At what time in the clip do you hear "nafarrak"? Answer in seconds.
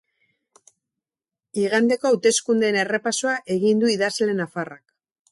4.39-4.83